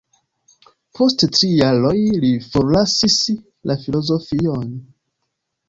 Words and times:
Post 0.99 1.25
tri 1.35 1.49
jaroj 1.57 1.91
li 2.25 2.33
forlasis 2.47 3.21
la 3.73 3.79
filozofion. 3.85 4.69